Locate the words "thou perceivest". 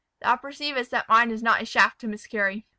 0.23-0.89